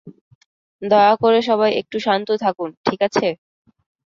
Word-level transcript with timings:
দয়া 0.81 1.13
করে 1.21 1.39
সবাই 1.49 1.71
একটু 1.81 1.97
শান্ত 2.05 2.27
থাকুন, 2.43 2.69
ঠিক 2.85 2.99
আছে? 3.07 3.27